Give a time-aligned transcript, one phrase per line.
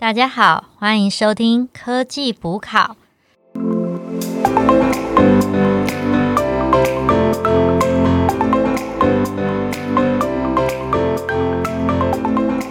[0.00, 2.96] 大家好，欢迎收听科技补考。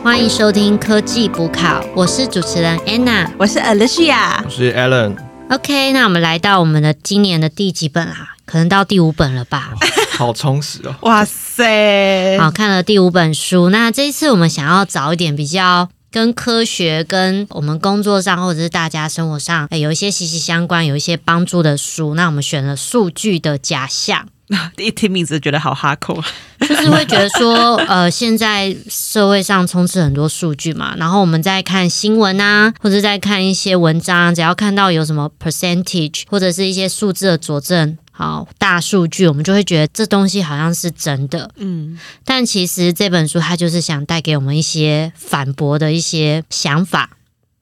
[0.03, 5.15] 欢迎收听科技补考，我是主持人 Anna，我是 Alicia，我是 Alan。
[5.51, 8.29] OK，那我们来到我们的今年的第几本啊？
[8.47, 9.75] 可能到第五本了吧？
[10.17, 10.95] 好充实哦！
[11.01, 13.69] 哇塞，好看了第五本书。
[13.69, 15.89] 那这一次我们想要找一点比较。
[16.11, 24.25] 跟科学、跟我们工作上或者是大家生活上，有一些息息相关、有一些帮助的书，那我们选了《数据的假象》。
[24.77, 26.19] 一听名字觉得好哈扣，
[26.67, 37.95] 就是会觉得说，呃，现在社会上充斥很多数据嘛，然后我们在看新闻啊，或者在看一些文章，只要看到有什么 percentage 或者是一些数字的佐证。
[38.19, 47.11] 好，大数据，我们就会觉得这东西好像是真的，嗯，但其实这本书它就是想带给我们一些反驳的一些想法。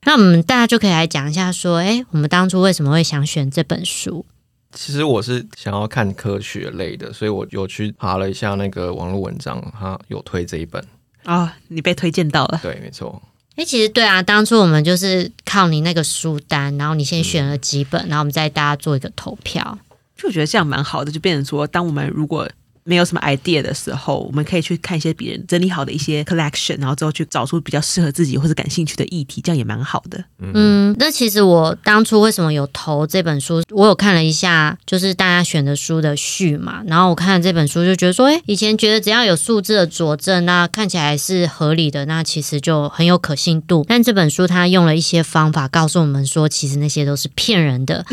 [0.02, 4.26] 那我们大家就可以来讲一下，说，哎，我们当初为什么会想选这本书？
[4.74, 10.84] 其实我是想要看科学类的，所以我有去爬了一下那个网络文章，他有推这一本
[11.26, 13.22] 啊，你被推荐到了，对，没错。
[13.58, 19.78] 哎，其实对啊，当初我们就是靠你那个书单，然后你先选了几本，然后我们再大家做一个投票。
[20.18, 22.50] 就觉得这样蛮好的，就变成说，当我们如果。
[22.88, 30.24] 没有什么 idea 的时候，我们可以去看一些别人整理好的一些 collection，然后之后去找出比较适合自己或者感兴趣的议题，这样也蛮好的。
[30.40, 33.62] 嗯，那其实我当初为什么有投这本书？
[33.72, 43.86] 我有看了一下，就是大家选的书的序嘛，然后我看了这本书就觉得说，哎，以前觉得只要有数字的佐证，那看起来是合理的，那其实就很有可信度。
[43.88, 48.06] 但这本书它用了一些方法告诉我们说，其实那些都是骗人的，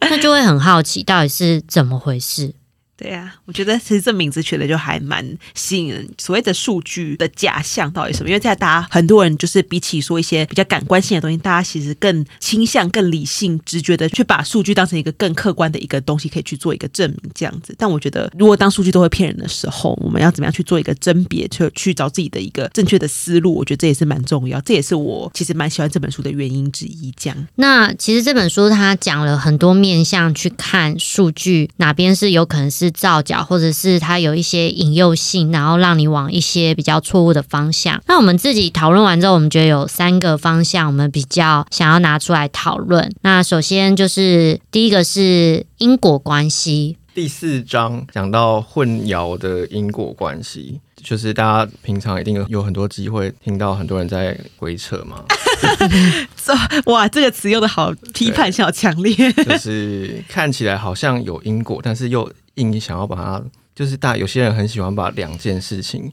[0.00, 2.52] 那就会很好奇到底是怎么回事。
[2.96, 6.08] 对呀，我觉得其实这名字取的就还蛮吸引人。
[6.16, 8.28] 所谓的数据的假象到底什么？
[8.28, 17.74] 因为现在大家很多人就是比起说一些比较感官性的东西，大家其实更倾向更理性、直觉的去把数据当成一个更客观的一个东西，可以去做一个证明这样子。
[17.76, 23.52] 但我觉得，如果当数据都会骗人的时候，我们要怎么样去做一个甄别，去去找自己的一个正确的思路？
[23.56, 24.60] 我觉得这也是蛮重要。
[24.60, 27.12] 这也是我其实蛮喜欢这本书的原因之一。
[27.16, 32.83] 这样，那其实这本书它讲了很多面向去看数据，哪边是有可能是。
[32.84, 38.02] 是造假，或者是它有一些引诱性，然后让你往一些比较错误的方向。
[38.06, 43.10] 那我们自己讨论完之后，我们觉得有三个方向，我们比较想要拿出来讨论。
[43.22, 55.24] 那首先就是第一个是因果关系，第四章讲到混淆的因果关系，就是大家平常一定有很多机会听到很多人在鬼扯嘛。
[56.86, 62.30] 哇，这个词用的好批判性，好强烈，就是看起来好像有因果，但是又。
[62.54, 63.44] 硬想要把它，
[63.74, 66.12] 就是大有些人很喜欢把两件事情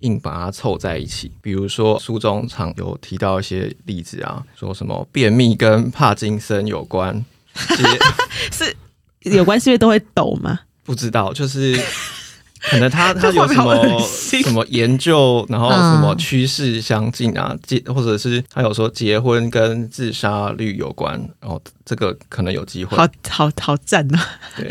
[0.00, 1.32] 硬把它凑在一起。
[1.40, 7.24] 比如说书中常有提到一些例子啊，说什么便秘跟帕金森有关，
[8.52, 8.76] 是
[9.20, 10.60] 有关是因为都会抖吗？
[10.84, 11.78] 不知道，就是。
[12.70, 14.00] 可能他 他有什么
[14.42, 17.56] 什么研究，然后什么趋势相近啊？
[17.64, 22.96] 结或者是他有说结婚跟自杀率有关，然后这个可能有机会。
[22.96, 24.28] 好好好赞啊！
[24.56, 24.70] 对，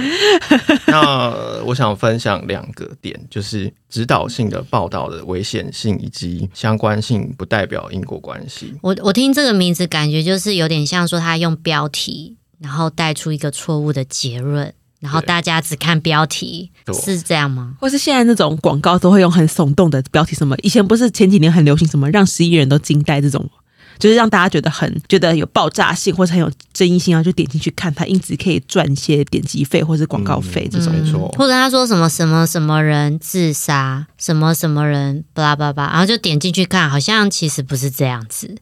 [0.88, 8.73] 那我想分享两个点，就是指导性的报道的危险性以及相关性，不代表因果关系。
[8.81, 14.73] 我我听这个名字，感觉就是有点像说他用标题，然后带出一个错误的结论。
[15.01, 16.72] 然后大家只看标题，
[17.03, 17.73] 是这样吗？
[17.81, 23.50] 或是现在那种广告都会用很耸动的标题，什么以前不是前几年很流行什么让十亿人都惊呆这种，
[23.97, 30.94] 就是让大家觉得很觉得有爆炸性或者很有争议性啊，就点进去看它，因此可以赚一些点击费或是广告费这种。
[31.38, 38.56] 或者他说什么什么什么人自杀，什么什么人巴拉巴拉，然后就点进去看，好像其实不是这样子。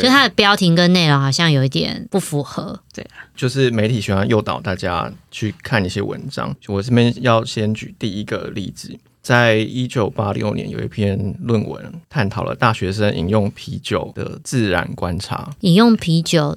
[0.00, 6.54] 就它的标题跟内容好像有一点不符合，对啊，就是媒体喜欢诱导大家去看一些文章。
[6.66, 15.50] 我这边要先举第一个例子，在一九八六年有一篇论文探讨了大学生饮用啤酒的自然观察。
[15.60, 16.54] 饮用啤酒，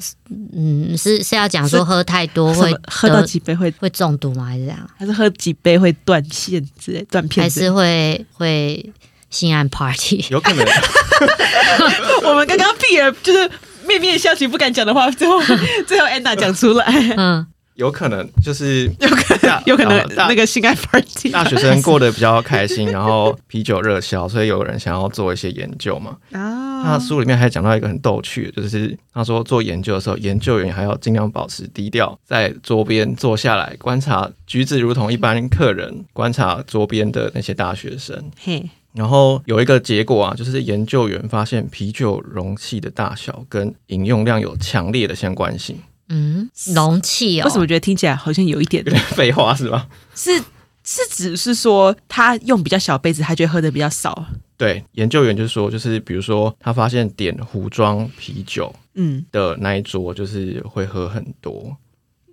[0.53, 4.45] 嗯，是是要讲说喝太多会喝到几杯会会中毒吗？
[4.45, 4.89] 还是这样？
[4.97, 7.44] 还是喝几杯会断线之类断片？
[7.44, 8.94] 还是会会？
[9.29, 10.65] 性爱 party 有可能，
[12.24, 13.50] 我们刚刚避而就是
[13.85, 15.39] 面面相觑不敢讲的话，最后
[15.88, 16.85] 最后 Anna 讲出来，
[17.18, 17.45] 嗯，
[17.75, 26.18] 有可能就是有可能有可能那个性爱 party，大学生过得比较开心，然后啤酒热销，所以有人想要做一些研究嘛。
[26.31, 38.31] 啊，他书里面还讲到一个很逗趣，就是他说做研究的时候，研究员还要尽量保持低调，在桌边坐下来观察，举止如同一般客人观察桌边的那些大学生。
[38.44, 38.69] 嘿。
[38.97, 45.77] 然后有一个结果啊，就是研究员发现啤酒容器的大小跟饮用量有强烈的相关性。
[46.09, 49.88] 嗯，容器哦，为什么觉得听起来好像有一点有点 废话是吧？
[50.15, 50.31] 是
[50.83, 54.25] 是只是说他用比较小杯子，他觉得喝的比较少。
[54.57, 61.77] 对，研究员就说，就是比如说他发现点壶装啤酒嗯，的那一桌，就是会喝很多。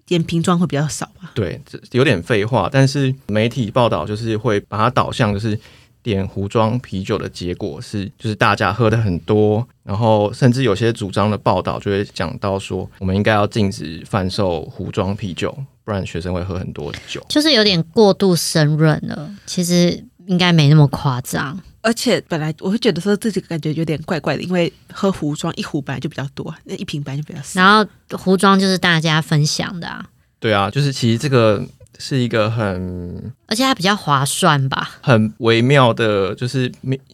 [0.07, 1.33] 点瓶装会比较少吧。
[1.35, 5.59] 对，这有点废话，但是媒体报道就是会把它导向就是
[6.05, 17.25] 点壶装啤酒的结果是，就是大家喝的很多，然后甚至有些主张的报道就会讲到说，我们应该要禁止贩售壶装啤酒，不然学生会喝很多酒。
[17.31, 21.59] 就是有点过度深润了，其实应该没那么夸张。
[21.81, 27.61] 而且本来我会觉得说自己感觉有点怪怪的，因为喝壶装一壶本来就比较多，那一瓶本来就比较少。
[27.61, 30.05] 然后壶装就是大家分享的、啊，
[30.39, 31.63] 对啊，就是其实这个
[31.99, 34.91] 是一个很而且它比较划算吧？
[35.01, 36.71] 很微妙的，就是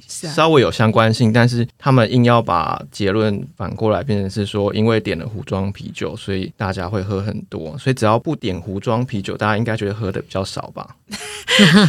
[0.08, 10.96] 稍微有相关性，但是他们硬要把结论反过来变成是说，因为点了壶装啤酒，所以大家会喝很多，所以只要不点壶装啤酒，大家应该觉得喝的比较少吧？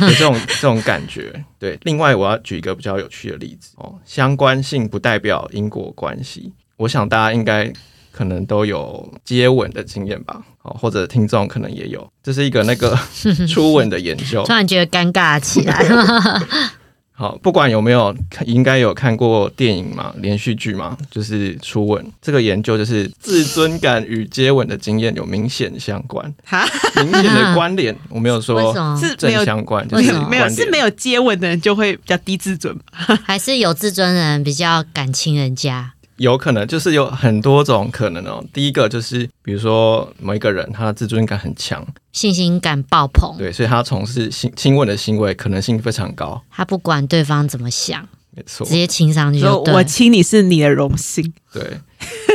[0.02, 1.44] 有这种这种感觉。
[1.60, 6.52] 对，另外我要举一个比较有趣的例子哦，相关性不代表因果关系。
[6.78, 7.72] 我想大家应该
[8.12, 12.98] 可能都有接吻的经验吧，哦，或者听众可能也有，这是一个那个
[13.48, 14.54] 初吻的研究突。
[14.54, 15.86] 然觉得尴尬起来。
[17.13, 18.16] 好，不管有没有，
[18.48, 27.96] 应该有看过电影嘛，连续剧嘛，就是初吻这个研究，就是自尊感与接吻的经验有明显相关，哈，明显的关联。
[28.10, 29.00] 我没有为说什么？
[29.00, 30.90] 正是没有相关，就没是有没有是没有。
[30.90, 32.75] 接吻的人就会比较低自尊。
[32.92, 35.94] 还是有自尊的人比较敢亲人家？
[36.22, 38.44] 有可能就是有很多种可能哦。
[38.54, 49.74] 第一个就是，比如说某一个人他的自尊感很强，信心感爆棚，对，所以他从事亲亲吻的行为可能性非常高，他不管对方怎么想，没错直，接亲上去就对。
[49.74, 51.64] 我亲你是你的荣幸，对。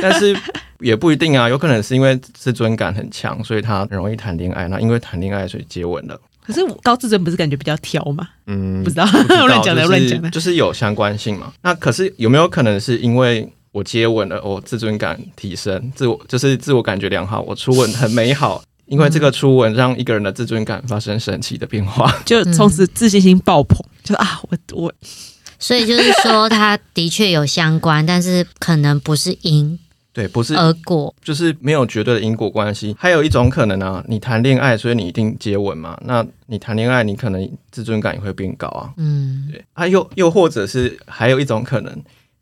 [0.03, 0.37] 但是
[0.81, 4.69] 也不一定啊，有可能是因为自尊感很强，所以他很容易谈恋爱。
[4.69, 6.21] 那因为谈恋爱，所以接吻了。
[6.45, 8.29] 可是我高自尊不是感觉比较挑吗？
[8.47, 10.31] 嗯，不知道不知道 乱讲的乱讲的。
[10.31, 11.53] 就是有相关性嘛。
[11.63, 22.11] 那可是有没有可能是因为我接吻了，我自尊感提升，自我就是自我感觉良好，我初吻很美好， 因为这个初吻让一个人的自尊感发生神奇的变化。
[22.25, 24.91] 就从此自信心爆棚，就啊，我我
[25.61, 29.79] 所以就是说，他的确有相关，但是可能不是因
[30.15, 31.15] 对，不是而果。
[31.23, 32.97] 就是没有绝对的因果关系。
[32.99, 35.99] 还有一种可能啊，你谈恋爱，所以你一定接吻嘛？
[36.07, 38.95] 那你谈恋爱，你可能自尊感也会变高啊。
[38.97, 41.95] 嗯，对啊，又又或者是还有一种可能，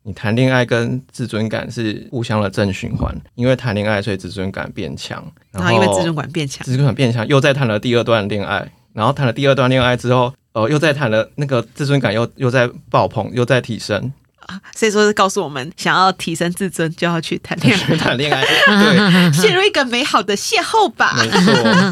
[0.06, 14.12] 你谈恋爱跟自尊感是互相的正循环，因为谈恋爱所以自尊感变强，然后因为自尊感变强，自尊感变强，又再谈了第二段恋爱，然后谈了第二段恋爱之后，呃，又再谈了那个自尊感又又在爆棚，又在提升，
[14.74, 21.16] 所以说是告诉我们，想要提升自尊就要去谈恋爱，谈恋爱，对， 陷入一个美好的邂逅吧。
[21.16, 21.90] 没错。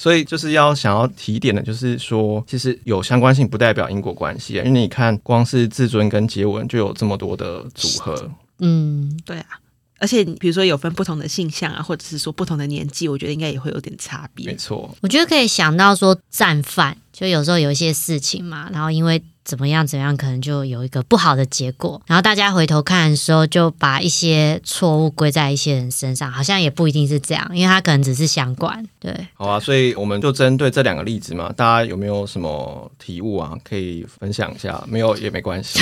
[0.00, 8.30] 所以就是要想要提点的，就是说，其实有相关性不代表因果关系啊，因为你看，光是自尊跟接吻就有这么多的组合，
[8.60, 9.60] 嗯，对啊，
[9.98, 14.46] 而且比如说有分不同的性向啊，或者是说不同的年纪，我觉得应该也会有点差别。
[14.46, 14.56] 没。
[14.56, 29.12] 错，我觉得可以想到说战犯，就有时候有一些事情嘛，然后因为怎么样怎么样，可能就有一个不好的结果，然后大家回头看的时候，就把一些错误归在一些人身上，好像也不一定是这样，因为他可能只是相关，对。
[29.34, 33.56] 好啊，所以我们就针对这两个例子嘛，大家有没有什么体悟啊？
[33.64, 35.80] 可以分享一下，没有也没关系。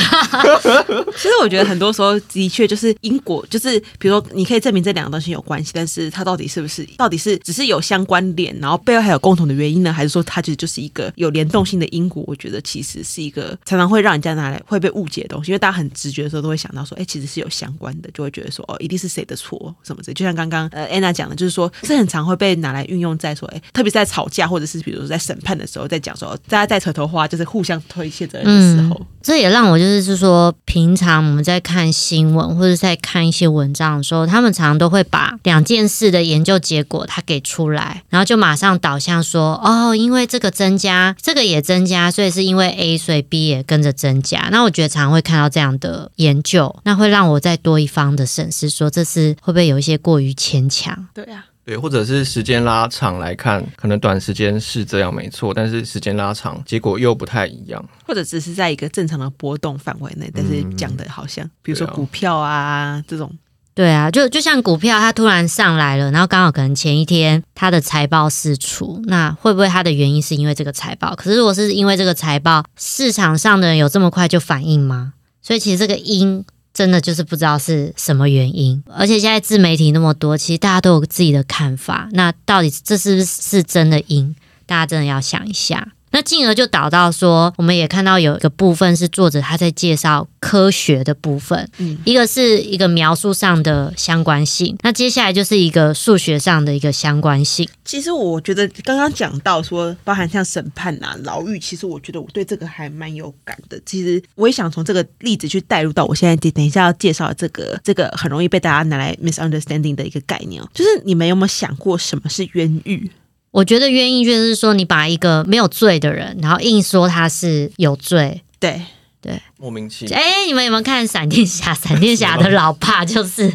[1.14, 12.24] 其实我觉得很多时候的确就是因果，就是比如说你可以证明这两个东西有关系，但是它到底是不是，到底是只是有相关联，然后背后还有共同的原因呢，还是说它其实就是一个有联动性的因果？
[12.26, 20.12] 我觉得其实是一个常常会让人家拿来会被误解的东西，因为大家很直觉的时候都会想到说，哎，其实是有相关的，就会觉得说，哦，一定是谁的错什么的。
[20.14, 29.06] 就像刚刚呃安娜讲的，就是说是很常会被拿来运用在说，哎，特别是在吵架或者是比如说在审判的时候，在讲说大家在扯头花，就是互相推卸责任的时候。
[29.28, 44.48] 这也让我就是是说，平常我们在看新闻或者在看一些文章的时候，他们常常都会把两件事的研究结果他给出来，然后就马上导向说，哦，因为这个增加，这个也增加，所以是因为 A，所以 B 也跟着增加。
[44.50, 51.06] 那我觉得常常会看到这样的研究，那会让我再多一方的审视，说这是会不会有一些过于牵强？
[51.12, 51.44] 对啊。
[51.68, 57.84] 对，或者是时间拉长来看，可能短时间是这样没错，但是时间拉长，结果又不太一样。
[58.06, 63.30] 或者只是在一个正常的波动范围内，但是讲的好像，比如说股票啊这种，
[63.74, 71.14] 对啊，就就像股票，它突然上来了，然后刚好可能前一天它的财报释出，那会不会它的原因是因为这个财报？
[71.14, 75.12] 可是如果是因为这个财报，市场上的人有这么快就反应吗？
[75.42, 78.82] 所以其实这个因真的就是不知道是什么原因。
[78.86, 84.34] 而且现在自媒体那么多，其实大家都有自己的看法，那到底这是不是真的因？
[84.66, 85.92] 大家真的要想一下。
[86.18, 97.68] 那进而就导到说，我们也看到有一个部分是作者他在介绍科学的部分，嗯一个是一个描述上的相关性，那接下来就是一个数学上的一个相关性。
[97.84, 103.80] 其实我觉得刚刚讲到说，包含像审判啊、牢狱，其实我觉得我对这个还蛮有感的。
[103.86, 113.08] 其实我也想从这个例子去带入到我现在等等一下要介绍的这个这个很容易被大家拿来 misunderstanding 的一个概念哦，就是你们有没有想过什么是冤狱？
[113.50, 118.42] 我觉得原因就是说，你把一个没有罪的人，然后硬说他是有罪。
[118.58, 118.82] 对
[119.20, 121.74] 对，莫名其妙哎、你们有没有看闪电侠？
[121.74, 123.48] 闪电侠的 老爸就是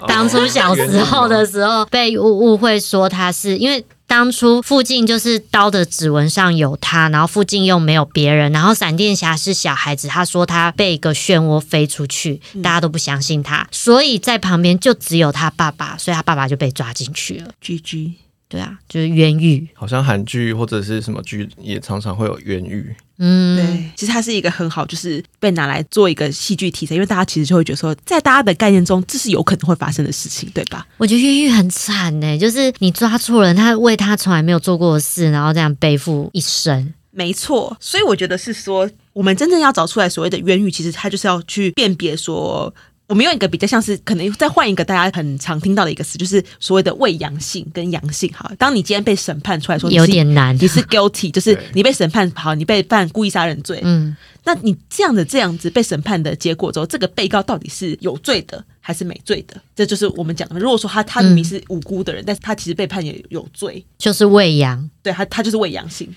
[0.00, 3.84] 哦当初小时候的时候被误误会说他是因为。
[4.10, 17.52] 当初附近就是刀的指纹上有他，然后附近又没有别人，然后闪电侠是小孩子，他说他被一个漩涡飞出去，大家都不相信他，所以在旁边就只有他爸爸，所以他爸爸就被抓进去了。
[17.60, 18.14] G G。
[18.50, 19.66] 对啊，就是冤狱。
[19.74, 30.84] 好像韩剧或者是什么剧也常常会有冤狱，嗯，对，其实它是一个很好，就是被拿来做一个戏剧题材，因为大家其实就会觉得说，在大家的概念中，这是有可能会发生的事情，对吧？
[30.96, 36.92] 我觉得越狱很惨呢，就是你抓错人，他为他从来没有做过的事，然后这样背负一生。
[37.12, 42.74] 没错，所以我觉得是说，我们真正要找出来所谓的冤狱，其实他就是要去辨别说。
[43.10, 48.32] 我们用一个比较像是，可能再换一个大家很常听到的一个词，就是所谓的未阳性跟阳性。
[48.32, 59.60] 好，当你今天被审判出来说有点难你是 guilty，就是你被审判，好，你被犯故意杀人罪，嗯，那你这样的这样子被审判的结果之后，这个被告到底是有罪的还是没罪的？
[59.74, 60.60] 这就是我们讲的。
[60.60, 66.08] 如果说他他明明是无辜的人，但是他其实被判也有罪，就是未阳，对他他就是未阳性。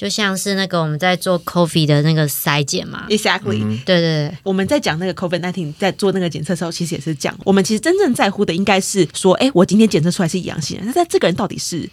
[0.00, 3.04] 就像是那个我们在做 coffee 的那个筛检嘛。
[3.10, 11.86] Exactly，、对对对，我们在讲那个 COVID nineteen 在做那个检测的时候，其实也是讲，我们其实真正在乎的应该是说，哎，我今天检测出来是阳性，那在这个人到底是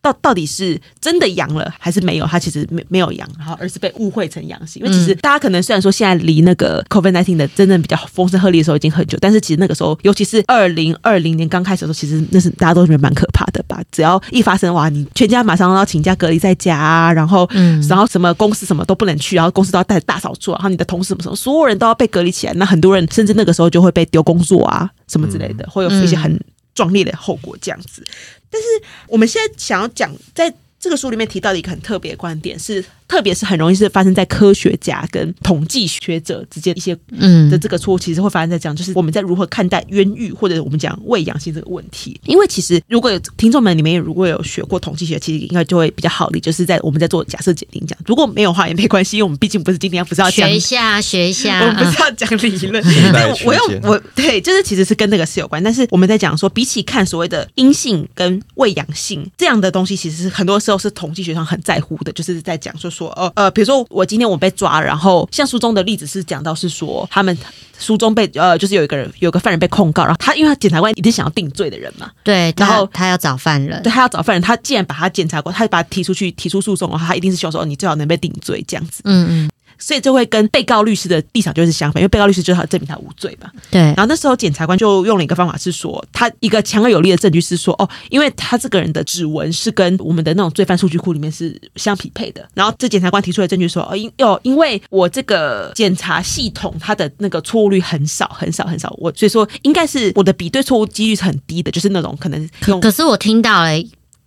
[0.00, 2.26] 到到底是真的阳了还是没有？
[2.26, 4.82] 他其实没没有阳，然后而是被误会成阳性。
[4.82, 13.82] 因为其实大家可能虽然说现在离那个 COVID nineteen 的真正比较风声鹤唳的时候已经很久，但是其实那个时候，尤其是二零二零年刚开始的时候，其实那是大家都觉得蛮可怕的吧？
[13.90, 22.52] 只要一发生哇，你全家马上要请假隔离在家啊，然后嗯然后什么公司什么都不能去，然后公司都要带大扫除，然后你的同事什么什么，所有人都要被隔离起来。
[22.54, 26.38] 那很多人甚至那个时候就会被丢工作啊，什么之类的，会有一些很
[26.78, 28.06] 壮烈的后果这样子。
[28.48, 28.68] 但是
[29.08, 37.48] 我们现在想要讲，在这个书里面提到的一个很特别的观点是，特别是很容易是发生在科学家跟统计学者之间一些嗯。
[37.48, 42.20] 的这个错误，其实会发生在这样，就是我们在如何看待冤狱或者我们讲喂养性这个问题。
[42.26, 51.60] 因为其实如果有听众们里面如果有学过统计学，其实应该就会比较好理，就是在我们在做假设解定讲，如果没有话也没关系，因为我们毕竟不是今天不是要讲学一下，学一下。
[51.64, 67.36] 我们不嗯是要讲理论， 我曲线用我对，就是其实是跟那个是有关，但是我们在讲说，比起看所谓的阴性跟未阳性这样的东西，其实是很多时候是统计学上很在乎的，就是在讲说说呃呃，比如说我今天我被抓了，然后像书中的例子是讲到是说他们
[67.78, 73.82] 书中被呃就是有一个人有个犯人被控告，然后他因为他检察官一定想要定罪的人嘛，对，然后他他要找犯人。
[73.82, 83.50] 对，他要找犯人，他既然把他检察官，他把他提出去提出诉讼的话，他一定是希望说哦你最好能被定罪这样子，嗯嗯，所以就会跟被告律师的立场就是相反，因为被告律师就是要证明他无罪嘛。
[83.70, 92.46] 对然，后那时候检察官就用了一个方法是说，他一个强而有力的证据是说，哦，因为他这个人的指纹是跟我们的那种罪犯数据库里面是相匹配的。
[92.54, 103.70] 然后这检察官提出的证据说，哦，因哦，因为我这个检查系统它的那个错误率很少很少很少，我所以说应该是我的比对错误几率是很低的，就是那种可能可可是我听到了，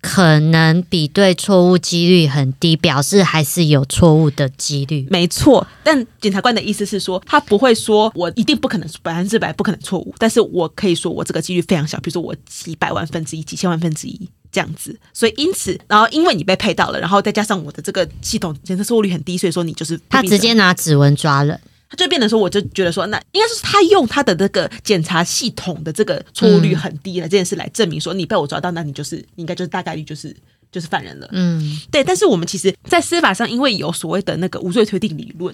[0.01, 5.07] 可能比对错误几率很低，表示还是有错误的几率。
[5.09, 14.99] 没错，但检察官的意思是说，他不会说我一定不可能百分之百不可能错误，但是我可以说我这个几率非常小，比如说我几百万分之一、几千万分之一这样子。
[15.13, 21.59] 所以因此，然后因为你被配到了，然后再加上我的这个系统检测错误率很低，所以说你就是他直接拿指纹抓人，
[21.91, 30.33] 他就变成说，我就觉得说，那应该是他用他的那个检查系统的这个错误率很低的这件事来证明说，你被我抓到，那你就是应该就是大概率就是
[30.71, 31.27] 就是犯人了。
[31.33, 35.53] 嗯，对，但是我们其实，在司法上，因为有所谓的那个无罪推定理论，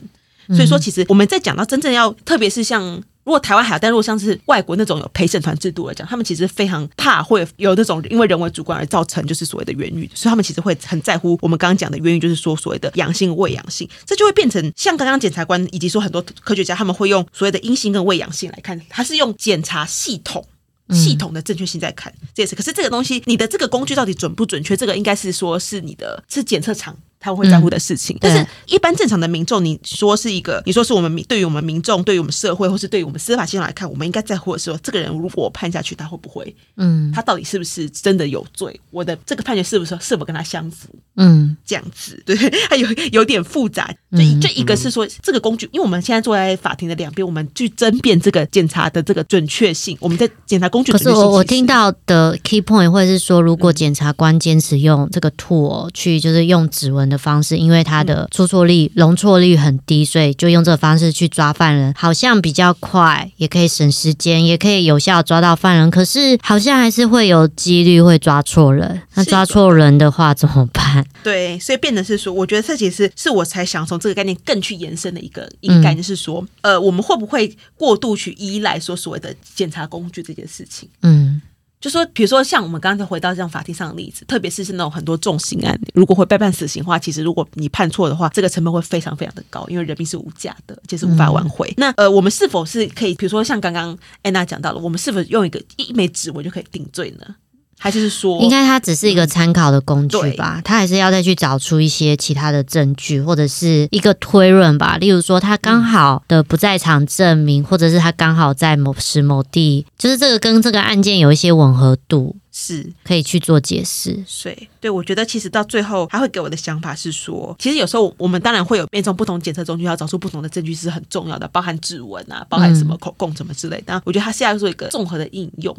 [0.49, 20.47] 所以说其实我们在讲到真正要，特别是像如果台湾还有，但如果像是外国那种有陪审团制度来讲，他们其实非常怕会有那种因为人为主观而造成就是所谓的冤狱，所以他们其实会很在乎我们刚刚讲的冤狱，就是说所谓的阳性未阳性，这就会变成像刚刚检察官以及说很多科学家他们会用所谓的阴性跟未阳性来看，他是用检查系统。
[20.91, 22.55] 系统的正确性在看，这也是。
[22.55, 24.77] 可是这个东西，你的这个工具到底准不准确？
[24.77, 28.17] 这个应该是说是你的是检测厂他们会在乎的事情。
[28.19, 36.55] 但是，一般正常的民众，你说是一个，你说是我们民对于我们民众，对于我们社会，或是对于我们司法系统来看，我们应该在乎的是说，这个人如果我判下去，他会不会？
[36.75, 38.79] 嗯，他到底是不是真的有罪？
[38.91, 40.89] 我的这个判决是不是是否跟他相符？
[41.15, 42.35] 嗯，这样子， 对，
[42.69, 43.93] 还有有点复杂。
[44.11, 49.97] 就就一个是说这个工具，因为我们现在坐在法庭的两边，我们去争辩这个检查的这个准确性。
[49.99, 65.89] 我们在检查工具，可是我我听到的 key point 或者是说，如果检察官坚持用这个 tool 去，就是用指纹的方式，因为它的出错率、容错率很低，所以就用这个方式去抓犯人，好像比较快，也可以省时间，也可以有效抓到犯人。
[65.89, 69.01] 可是好像还是会有几率会抓错人。
[69.13, 71.05] 那抓错人的话怎么办？
[71.23, 80.87] 对，所以变的是说，我觉得这其实是我才想从这个概念更去延伸的一个一个概念，是说，呃，我们会不会过度去依赖说所谓的检查工具这件事情？
[81.01, 81.41] 嗯。
[81.79, 91.71] 就说，比如说像我们刚才回到这样法庭上的例子，特别是是那种很多重刑案，如果会被判死刑的话，其实如果你判错的话，这个成本会非常非常的高，因为人命是无价的，就是无法挽回。
[91.77, 97.35] 那呃，我们是否是可以，比如说像刚刚安娜讲到了，我们是否用一个一枚指纹就可以定罪呢？
[97.79, 100.59] 还是说，应该它只是一个参考的工具吧？
[100.63, 104.97] 他还是要再去找出一些其他的证据，或者是一个推论吧。
[104.97, 114.23] 例如说，他刚好的不在场证明，或者是他刚好在某时某地，就是这个跟这个案件有一些吻合度，是可以去做解释。
[114.43, 124.01] 对，对我觉得其实到最后，他会给我的想法是说，其实有时候我们当然会有变种不同检测工具，要找出不同的证据是很重要的，包含指纹啊，包含什么口供什么之类的。
[124.03, 125.77] 我觉得他是要做一个综合的应用。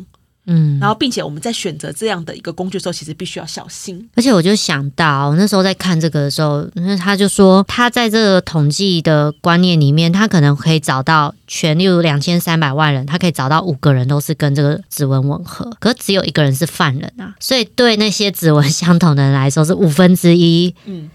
[0.50, 4.08] 嗯，然后并且我们在选择这样的一个工具的时候，其实必须要小心。
[4.16, 17.34] 而且我就想到，那时候在看这个的时候，那他就说，他在这个统计的观念里面，他可能可以找到全，例如两千三百万人，他可以找到五个人都是跟这个指纹吻合，可只有一个人是犯人啊。
[17.38, 21.10] 所以对那些指纹相同的人来说，是五分之一，嗯，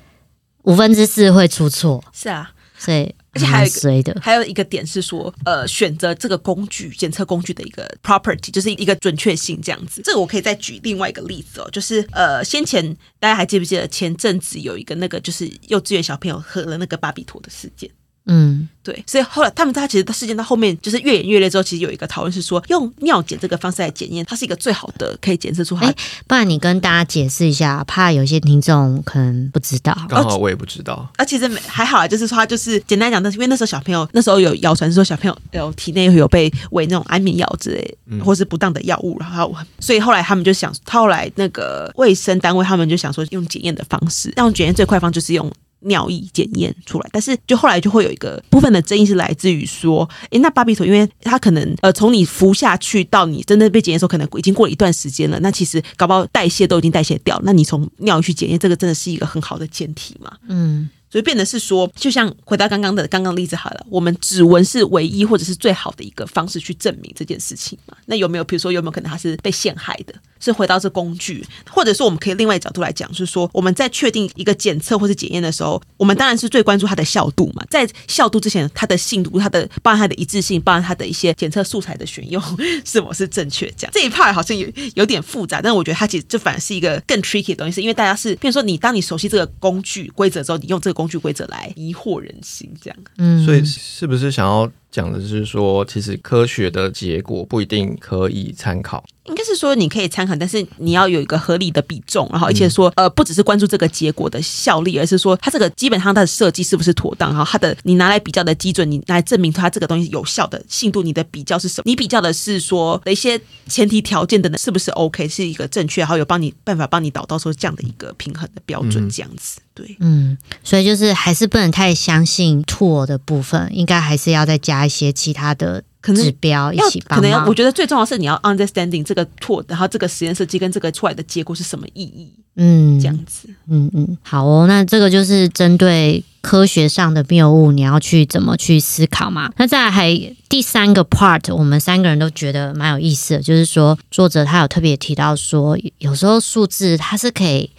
[0.63, 2.04] 五分之四会出错。
[2.13, 2.52] 是啊，
[2.84, 3.13] 所以。
[3.36, 10.04] 而且还有一个，还有一个点是说，呃，选择这个工具检测工具的一个 property，就是一个准确性这样子。
[10.04, 17.90] 这个我可以再举另外一个例子哦，就是呃，先前大家还记不记得前阵子有一个那个就是幼稚园小朋友喝了那个巴比妥的事件？
[18.25, 25.75] 嗯，对，所以后来他们他其实事件到后面就是越演越烈之后，其实有一个讨论是说，用尿检这个方式来检验，它是一个最好的可以检测出。
[25.75, 25.94] 哎，
[26.25, 29.94] 不然你跟大家解释一下，怕有些听众可能不知道。
[30.07, 31.12] 刚好我也不知道。
[31.18, 45.51] 啊，其实还好啊，就是说他就是简单讲，但是因为那时候小朋友那时候有谣传说小朋友有体内有被喂那种安眠药之类，或是不当的药物，然后所以后来他们就想，后来那个卫生单位他们就想说，用检验的方式，用检验最快方就是用。
[45.85, 60.31] 尿液检验出来，但是就后来就会有一个部分的争议是来自于说，诶，那芭比妥，因为它可能呃从你服下去到你真的被检验的时候，可能已经过了一段时间了，那其实搞不好代谢都已经代谢掉，那你从尿液去检验，这个真的是一个很好的前提嘛？
[60.48, 60.89] 嗯。
[61.14, 67.96] 所以变得是说，就像回到刚刚的刚刚例子好了，我们指纹是唯一或者是最好的一个方式去证明这件事情嘛？
[68.08, 70.16] 那有没有比如说有没有可能他是被陷害的？
[70.40, 77.64] 是回到这工具，或者说我们可以另外一角度来讲，是说我们在确定一个检测或是检验的时候，我们当然是最关注它的效度嘛。
[77.70, 82.42] 在效度之前，它的信度、它的包含它的一致性、包含它的一些检测素材的选用
[82.84, 83.72] 是否是正确？
[83.78, 93.00] 这样这一 part 好像有有点复杂，但是我觉得它其实就反而是一个更 tricky 的东西，是因为大家是，比如说你当你熟悉这个工具规则之后，你用这个工具规则来疑惑人心，这样。
[93.18, 94.72] 嗯，所以是不是想要？
[94.94, 99.03] 讲的是说，其实科学的结果不一定可以参考。
[99.25, 111.84] 应该是说你可以参考，但是你要有一个合理的比重，然后而且说，呃，不只是关注这个结果的效力，而是说它这个基本上它的设计是不是妥当，然后它的你拿来比较的基准，你来证明它这个东西有效的信度，你的比较是什么？
[111.86, 119.60] 你比较的是说的一些前提条件的是不是 OK，是一个正确，然后有帮你办法帮你导到说这样的一个平衡的标准，这样子。
[119.75, 127.48] 对，嗯，所以就是还是不能太相信 tool 的部分，应该还是要再加一些其他的指标一起帮忙。
[127.48, 132.31] 我觉得最重要是你要 understanding 这个 tool，然后这个实验设计跟这个出来的结果是什么意义？
[132.55, 139.51] 嗯，这样子，嗯嗯，好哦，那这个就是针对科学上的谬误，你要去怎么去思考嘛？
[139.57, 140.13] 那再还
[140.50, 147.72] 第三个 part，我们三个人都觉得蛮有意思的，就是说作者他有特别提到说，有时候数字它是可以。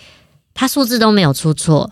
[0.56, 1.90] 它数字都没有出错，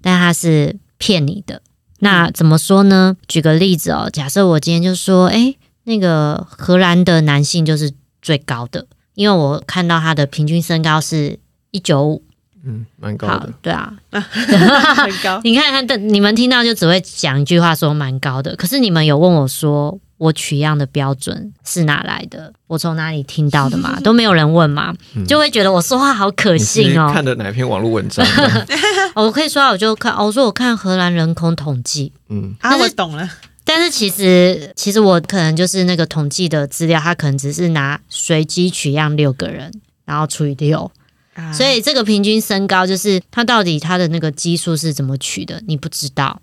[0.00, 1.60] 但它是骗你的。
[2.00, 3.16] 那怎么说呢？
[3.26, 5.54] 举个例子哦，假设我今天就说，哎，
[5.84, 11.38] 那个荷兰的男性就是最高的，因为我看到他的平均身高是
[11.70, 12.22] 一九五，
[12.64, 15.40] 嗯，蛮高的，对啊， 很高。
[15.44, 22.52] 你看他的，你们听到就只会讲一句话说蛮高的，可是你们有问我说我取样的标准是哪来的？
[22.66, 24.00] 我从哪里听到的嘛？
[24.00, 24.94] 都没有人问嘛，
[25.28, 27.10] 就会觉得我说话好可信哦。
[27.12, 28.26] 看的哪篇网络文章？
[29.14, 33.28] 哦我可以说，我就看，哦我说我看荷兰人口统计，嗯，啊，我懂了，
[33.64, 39.72] 但是其实其实我可能就是那个统计的资料，他可能只是拿随机取样六个人，
[40.04, 40.90] 然后除以六，
[41.34, 46.40] 啊所以这个平均身高就是它到底它的那个基数是怎么取的，你不知道。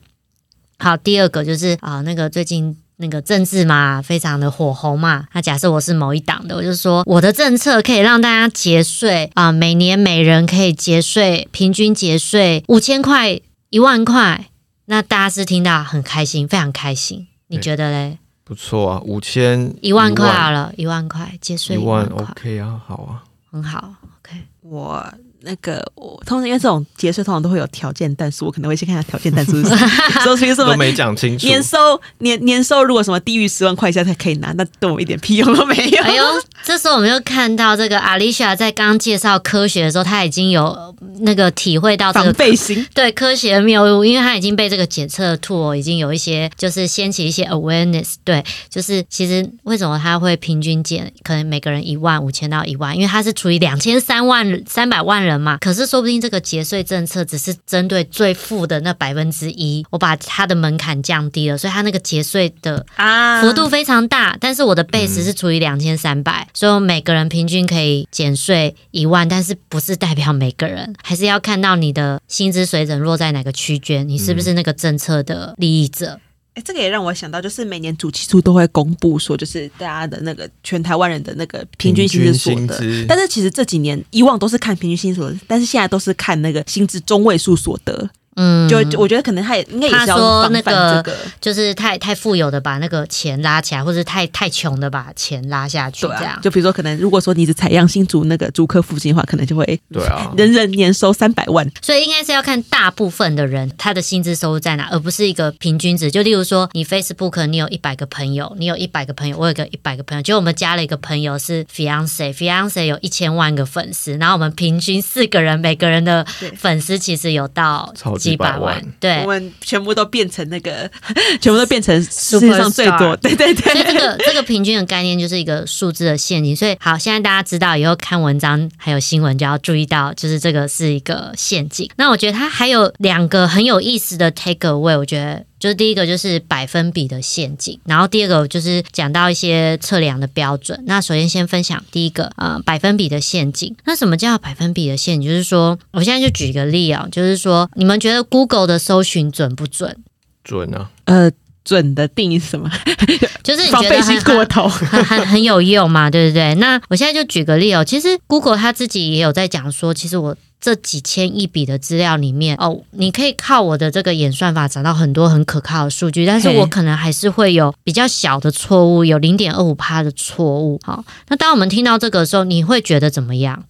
[0.80, 5.26] 好，第二个就是啊、那个最近那个政治嘛，非常的火红嘛。
[5.34, 14.48] 那假设我是某一党的，我就说我的政策可以让大家节税啊、每年每人可以节税，平均节税五千块、一万块。
[14.86, 17.28] 那大家是听到很开心，非常开心。
[17.48, 18.18] 你对觉得嘞？
[18.44, 23.96] 不错啊，五千一万块好了，一万块节税一万块，OK 啊，好啊，很好。
[24.20, 25.14] OK，我
[25.46, 29.88] 那个我通常因为这种节税通常都会有条件但是，我可能会先看下条件但数是什么，
[30.24, 31.46] 说出什么都没讲清楚。
[31.46, 31.78] 年收
[32.20, 36.02] 年年收如果什么低于十万块以下才可以拿，那对我一点屁用都没有。
[36.04, 36.24] 哎呦，
[36.64, 48.14] 这时候我们又看到这个 Alicia 在刚刚介绍科学的时候，她已经有那个体会到这防个背心， 对科学的谬误，因为她已经被这个检测 tool 已经有一些就是掀起一些 awareness。
[48.24, 55.58] 对，就是其实为什么他会平均减，可能每个人一万五千到一万，因为他是除以两千三万三百万人嘛。
[55.58, 76.20] 可是说不定这个节税政策只是针对最富的那百分之一，我把它的门槛降低了，所以它那个节税的啊幅度非常大，但是我的 base 是除以两千三百，所以我每个人平均可以减税一万，但是不是代表每个人，还是要看到你的薪资水准落在哪个区间，你是不是那个政策的利益者。
[76.56, 83.06] 哎、这个也让我想到，就是每年主计处都会公布说，就是大家的那个全台湾人的那个平均薪资所得。
[83.08, 88.10] 但是其实这几年以往都是看平均薪资所得，但是现在都是看那个薪资中位数所得。
[88.36, 96.40] 嗯，就就我觉得可能他也应该也是要他说防范那个这个，就是太太富有的把那个钱拉起来，或者太太穷的把钱拉下去，对这样啊，。
[96.42, 101.70] 就比如说可能如果说你是采样新竹那个租客附近的话，可能就会对啊， 人人年收三百万。
[101.82, 106.10] 所以应该是要看大部分的人他的薪资收入在哪，而不是一个平均值。
[106.10, 116.26] 就例如说，你 Facebook 你有一百个朋友，你有一百个朋友，我有个一百个朋友，就我们加了一个朋友是 Fiance，Fiance 有一千万个粉丝，然后我们平均四个人，每个人的
[116.58, 119.28] 粉丝其实有到超级几百百万万，对我。
[119.28, 120.90] 们全部都变成那个，
[121.42, 126.56] 全部都变成世界上最多，Superstar 对对所以这对，个 这个平均的概念就是一个数字的陷阱。
[126.56, 131.90] 所以好，现在大家知道以后看文章还有新闻就要注意到，就是这个是一个陷阱。
[131.98, 135.44] 那我觉得它还有两个很有意思的 take away，我觉得。
[135.64, 140.84] 就是第一个就是百分比的陷阱，然后第二个就是讲到一些测量的标准。
[140.86, 143.74] 那首先先分享第一个，呃，百分比的陷阱。
[143.86, 145.30] 那什么叫百分比的陷阱？
[145.30, 149.96] 就是说，我现在就举个例啊，就是说，你们觉得 Google 的搜寻准不准？
[150.44, 151.32] 准啊，呃，
[151.64, 152.70] 准的定义是什么？
[153.42, 154.68] 就是你防备心觉得很过头。
[154.68, 156.54] 很很很有用嘛，对不对？
[156.56, 170.80] 那我现在就举个例哦，其实 Google 它自己也有在讲说，其实我这几千亿笔的资料里面，哦，你可以靠我的这个演算法找到很多很可靠的数据，但是我可能还是会有比较小的错误，有零点二五趴的错误。
[170.82, 173.66] 好，那当我们听到这个的时候，你会觉得怎么样？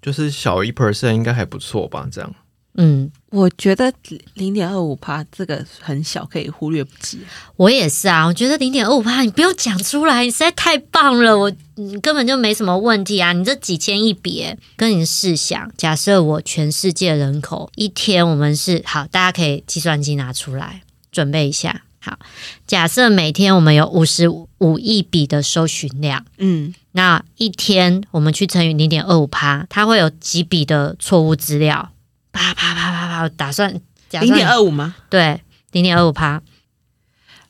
[0.00, 2.06] 就是小一 percent 应该还不错吧？
[2.12, 2.32] 这样
[2.78, 3.92] 嗯，我觉得
[4.34, 7.18] 零点二五帕这个很小，可以忽略不计。
[7.56, 13.32] 我也是啊，我觉得零点二五帕，你不用讲出来，你实在太棒了，我你根本就没什么问题啊！
[13.32, 21.82] 你这几千亿笔，跟你试想，假设我全世界人口一天我们是好，大家可以计算机拿出来准备一下。
[21.98, 22.18] 好，
[22.66, 31.90] 假设每天我们有五十五亿笔的搜寻量，嗯，那一天我们去乘以零点二五趴，它会有几笔的错误资料？
[32.36, 33.72] 啪啪啪啪啪，打算
[34.08, 34.94] 假设零点二五吗？
[35.10, 35.40] 对
[35.72, 36.42] 零点二五趴。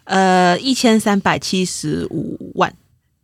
[0.05, 2.73] 呃，一千三百七十五万。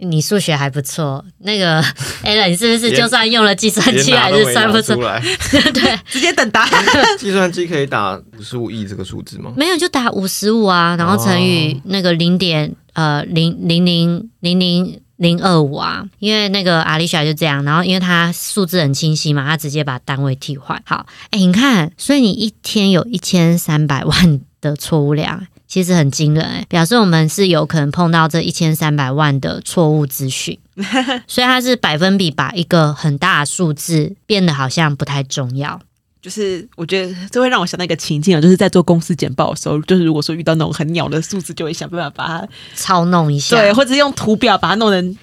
[0.04, 1.80] 你数学还不错，那个
[2.26, 5.02] a l 你是不是就算用了计算机还是算不出出？
[5.02, 5.22] 来。
[5.72, 6.84] 对，直接等答案。
[7.16, 9.52] 计算机可以打五十五亿这个数字吗？
[9.56, 20.82] 没有就打五十五啊，然后乘以那个零点呃零零零零零零二五啊，因为那个阿丽莎就这样，然后因为它数字很清晰嘛，它直接把单位替换。
[20.84, 25.46] 好，哎，你看，所以你一天有一千三百万的错误量。
[25.68, 30.58] 其实很惊人哎、表示我们是有可能碰到这一千三百万的错误资讯，
[31.26, 35.80] 所以它是百分比把一个很大的数字变得好像不太重要。
[36.22, 45.18] 就是我觉得这会让我想到一个情境啊，就是在做公司简报的时候，就是如果说遇到那种很鸟的数字，就会想办法把它操弄一下，对，或者用图表把它弄成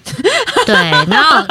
[0.66, 0.74] 对，
[1.08, 1.42] 然后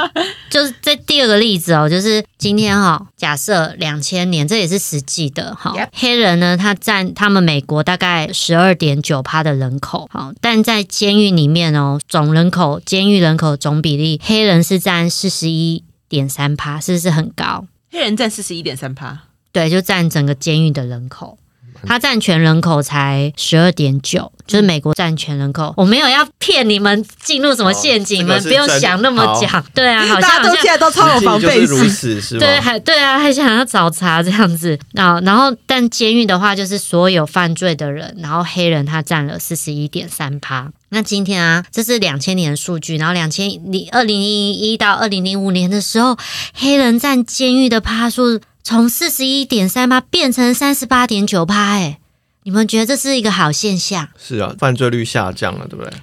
[0.52, 5.74] 就是这第二个例子哦，就是今天哈、假设两千年，这也是实际的哈。
[5.94, 17.66] 黑人呢，他占他们美国大概十二点九趴的人口，好，但在监狱里面哦，总人口监狱人口总比例，黑人是占四十一点三趴，是不是很高？
[17.92, 21.38] 黑人占四十一点三趴，对，就占整个监狱的人口。
[21.88, 25.74] 它占全人口才十二点九，就是美国占全人口。
[25.78, 29.64] 我没有要骗你们进入什么陷阱，哦你们不用想那么好讲。
[29.74, 31.90] 对啊，好像 大家都现在都超有防备实际就是如心。
[31.90, 32.40] 此是 吗？
[32.42, 35.22] 对，还对啊，还想要找茬这样子啊。
[35.22, 40.70] 然后，但监狱的话，就是所有犯罪的人，然后黑人他占了四十一点三趴。
[40.90, 46.18] 那今天啊，这是两千年的数据，然后两千零二零零一到二零零五年的时候，
[46.54, 52.00] 黑人占监狱的趴数从四十一点三趴变成三十八点九趴，哎，
[52.44, 54.10] 你们觉得这是一个好现象？
[54.18, 55.94] 是啊，犯罪率下降了，对不对？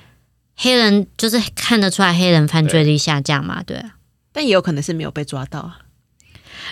[0.54, 3.62] 黑人就是看得出来黑人犯罪率下降嘛？
[3.62, 3.90] 对啊。
[4.32, 5.78] 但也有可能是没有被抓到啊。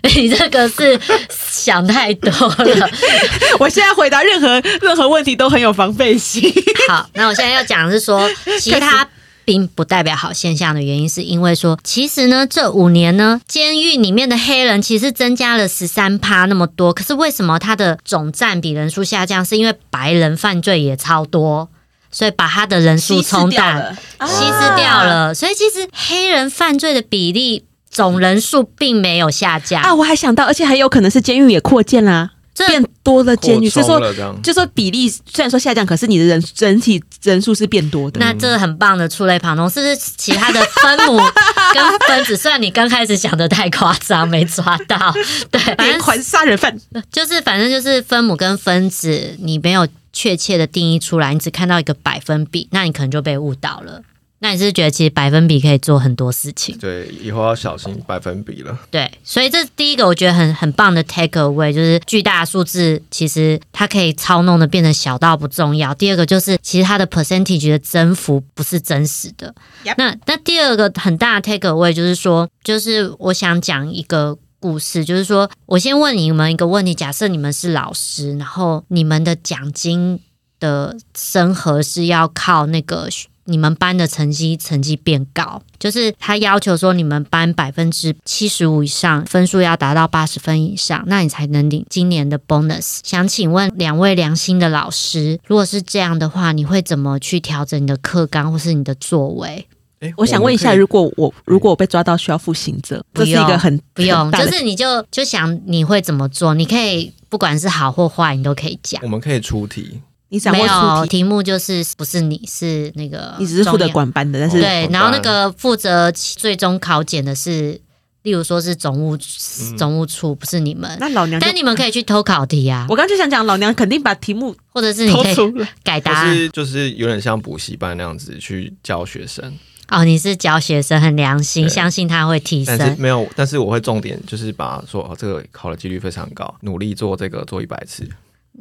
[0.14, 0.98] 你这个是
[1.30, 2.90] 想太多了。
[3.61, 6.52] 我现在回答任何任何问题都很有防备心。
[6.88, 8.28] 好，那我现在要讲的是说，
[8.61, 9.09] 其他
[9.44, 19.44] 并不代表好现象的原因，是因为说，其实呢，这五年呢，监狱里面的黑人其实增加了十三趴那么多，可是为什么他的总占比人数下降？
[19.44, 21.68] 是因为白人犯罪也超多，
[22.11, 29.80] 所以把他的人数冲淡，啊稀释掉了，所以其实黑人犯罪的比例总人数并没有下降。
[29.80, 29.94] 啊！
[29.94, 38.18] 我还想到，而且还有可能是监狱也扩建啦，这变多了监狱，扩所以说就说比例虽然说下降，可是你的人整体人数是变多的。
[38.18, 41.16] 那这很棒的触类旁通，是不是其他的分母
[41.72, 42.37] 跟分子？
[42.37, 45.14] 虽然你刚开始想的太夸张，没抓到，
[45.52, 46.76] 对，连环杀人犯，
[47.12, 54.02] 就是反正就是分母跟分子，你没有确切的定义出来，你只看到一个百分比，那你可能就被误导了。
[54.40, 56.77] 那你是是觉得其实百分比可以做很多事情？
[56.79, 58.79] 对，以后要小心百分比了。
[58.90, 65.94] 对，所以这是第一个我觉得很很棒的 take away，就是巨大的数字其实它可以操弄的变成小到不重要。
[65.94, 69.55] 第二个就是其实它的 percentage 的增幅不是真实的。
[69.85, 74.38] Yep 那那第二个很大的 take away 就是说，就是我想讲一个。
[74.61, 80.18] 故事就是说，我先问你们一个问题：假设你们是老师，然后你们的奖金
[80.59, 83.11] 的审核是要靠那个
[83.46, 93.00] 你们班的成绩成绩变高，就是他要求说你们班百分之七十五以上分数要达到八十分以上，那你才能领今年的 bonus。
[93.02, 99.66] 想请问两位良心的老师，如果是这样的话，你会怎么去调整你的课纲或是你的作为？
[100.00, 109.09] 诶我想问一下，如果我如果我被抓到，需要负刑责，不这是一个很不用，就是你就就想你会怎么做，你可以不管是好或坏，你都可以讲我。
[109.09, 110.00] 们可以出题，
[110.35, 113.88] 你掌没握出题，有题目就是不是你是那个，你只是负责。
[113.90, 117.81] 管班的，但是对，然后那班个负责最终考检的是，
[118.23, 120.97] 例如说是总务、嗯总务处，不是你们。
[120.99, 125.37] 那老娘但你们可以去偷考题啊，我刚就想讲，老娘肯定把题目或者是你可以
[125.85, 126.35] 改答案。
[126.35, 129.57] 是就是有点像补习班那样子去教学生，
[129.90, 132.77] 哦，你是教学生，很良心，相信他会提升。
[132.77, 138.09] 但是没有，但是我会重点就是把说哦，这个考的几率非常高，努力做这个做一百次。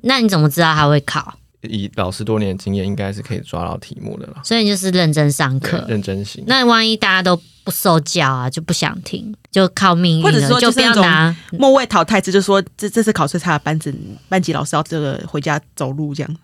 [0.03, 1.33] 那你怎么知道他会考？
[1.63, 4.35] 以老师多年的经验，应该是可以抓到题目的了。
[4.43, 5.83] 所以你就是认真上课。
[5.87, 6.43] 认真行。
[6.47, 11.35] 那万一大家都不受教啊，就不想听，就靠命运或者了，就不说就是拿。
[11.51, 13.93] 末位淘汰制，就说这这次考试差的班子
[14.27, 16.35] 班级老师要这个回家走路这样。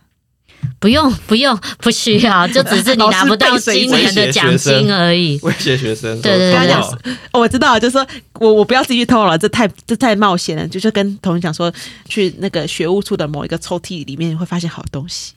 [0.80, 5.40] 不用不用不需要， 就只是你拿不到今年的奖金而已。
[5.44, 6.76] 威胁学生，对对对
[7.34, 10.68] 我知道，就是说我我不要自己去偷了，这太这太冒险了。
[10.68, 11.72] 就是跟同学讲说，
[12.08, 15.34] 去那个学务处的某一个抽屉里面会发现好东西。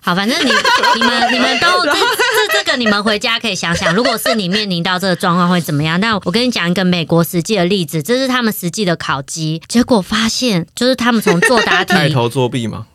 [0.00, 0.50] 好，反正你
[0.96, 5.98] 你们你们都 这这这个你们回家可以想想，如果是你面临到这个状况会怎么样？
[5.98, 12.86] 那我跟你讲一个美国实际的例子，这是他们实际的考级，结果发现就是他们从作答题，带头作弊嘛，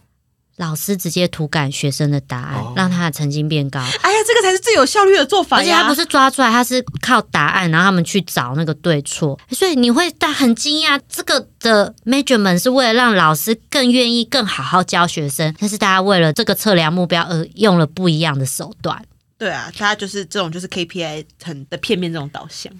[0.57, 3.79] 老师直接涂改学生的答案哦，让他的成绩变高。
[3.79, 5.63] 哎呀，这个才是最有效率的做法呀！
[5.63, 18.99] 而且他不是抓出来，他是靠答案，然后他们去找那个对错，所以你会大很惊讶，这个的 measurement 是为了让老师更愿意、更好好教学生，但是大家为了这个测量目标而用了不一样的手段。
[19.37, 22.73] 对啊，他就是这种就是 KPI 很的片面这种导向。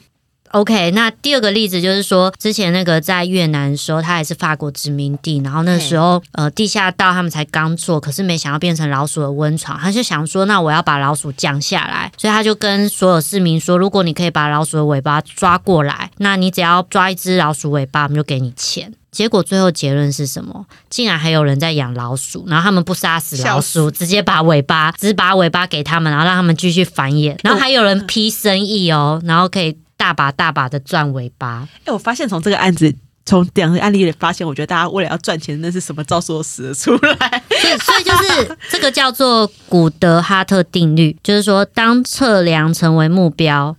[0.52, 18.94] OK，那第二个例子就是说，之前那个在越南的时候，它也是法国殖民地，然后那时候呃地下道他们才刚做，可是没想到变成老鼠的温床，他就想说，那我要把老鼠降下来，所以他就跟所有市民说，如果你可以把老鼠的尾巴抓过来，那你只要抓一只老鼠尾巴，我们就给你钱。
[19.10, 20.66] 结果最后结论是什么？
[20.92, 31.68] 竟然还有人在养老鼠，然后他们不杀死老鼠，直接把尾巴，只把尾巴给他们，然后让他们继续繁衍，然后还有人批生意哦，然后可以大大把大把的赚尾巴。
[31.84, 32.96] 哎、我发现从这个案子。
[33.30, 37.44] 从两个案例里发现，我觉得大家为了要赚钱，那是什么招数都使得出来。
[37.50, 43.76] 所以，所以就是 这个叫做古德哈特定律，就是说，当测量成为目标，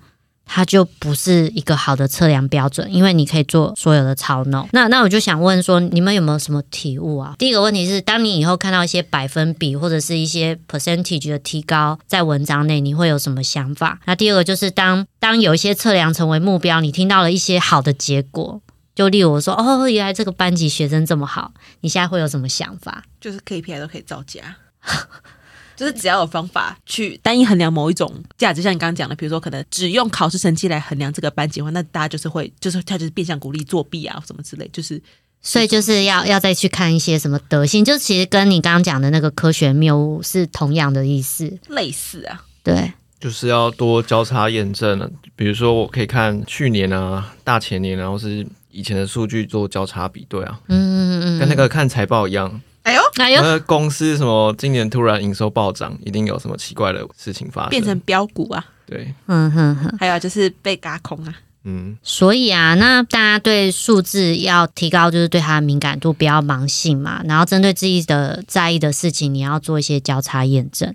[0.49, 4.69] 它就不是一个好的测量标准，因为你可以做所有的操弄。
[4.73, 7.35] 那那我就想问说，你们有没有什么体悟啊？
[7.39, 14.01] 第一个问题是，当你以后看到一些百分比或者是一些 percentage 的提高在文章内，你会有什么想法？
[14.07, 18.61] 那第二个就是当当有一些测量成为目标，你听到了一些好的结果。
[18.95, 23.05] 就例如我说，哦，原来这个班级学生这么好，你现在会有什么想法？
[23.21, 24.57] 就是 KPI 都可以造假，
[25.79, 35.01] 就是只要有方法去单一衡量某一种价值，像你刚刚讲的，比如说可能只用考试成绩来衡量这个班级的话，那大家就是会，就是他就是变相鼓励作弊啊什么之类，就是
[35.41, 41.57] 所以就是要要再去看一些什么德性，就其实跟你刚刚讲的那个科学谬误是同样的意思。
[41.69, 42.45] 类似啊。
[42.65, 45.09] 对，就是要多交叉验证了。
[45.37, 52.61] 比如说，我可以看去年啊、大前年，然后是以前的数据做交叉比对啊，嗯嗯嗯跟那个看财报一样。
[52.89, 57.71] 哎呦，哎呦，那公司什么今年突然营收暴涨，一定有什么奇怪的事情发生。
[57.71, 59.97] 变成标股啊，对，嗯哼哼。
[59.99, 61.35] 还有就是被嘎空啊。
[61.65, 67.21] 嗯，所以啊，那大家对数字要提高，就是对它的敏感度，不要盲信嘛。
[67.25, 70.87] 然后针对自己的在意的事情，你要做一些交叉验证。